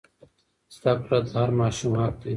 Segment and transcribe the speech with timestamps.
[0.75, 2.29] زده کړه د هر ماشوم حق دی.